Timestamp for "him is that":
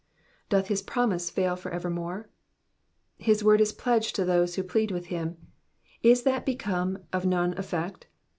5.13-6.43